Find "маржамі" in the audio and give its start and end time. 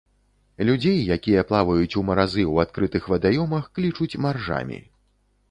4.27-4.83